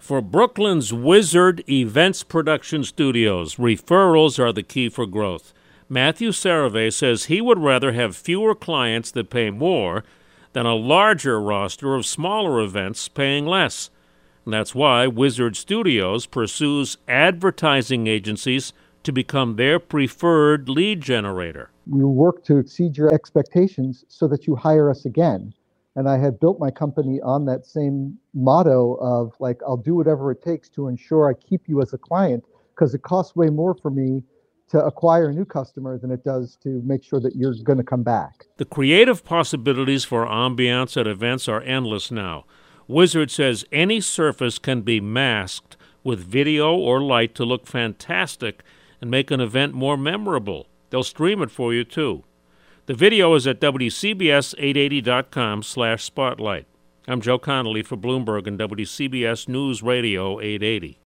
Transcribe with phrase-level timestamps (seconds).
[0.00, 5.52] For Brooklyn's Wizard Events Production Studios, referrals are the key for growth.
[5.90, 10.02] Matthew Sarave says he would rather have fewer clients that pay more
[10.54, 13.90] than a larger roster of smaller events paying less.
[14.46, 18.72] And that's why Wizard Studios pursues advertising agencies
[19.02, 21.70] to become their preferred lead generator.
[21.86, 25.52] We work to exceed your expectations so that you hire us again.
[26.00, 30.32] And I had built my company on that same motto of like, I'll do whatever
[30.32, 32.42] it takes to ensure I keep you as a client
[32.74, 34.22] because it costs way more for me
[34.70, 37.84] to acquire a new customer than it does to make sure that you're going to
[37.84, 38.46] come back.
[38.56, 42.46] The creative possibilities for ambiance at events are endless now.
[42.88, 48.62] Wizard says any surface can be masked with video or light to look fantastic
[49.02, 50.66] and make an event more memorable.
[50.88, 52.24] They'll stream it for you too.
[52.90, 56.66] The video is at WCBS880.com slash spotlight.
[57.06, 60.99] I'm Joe Connolly for Bloomberg and WCBS News Radio 880.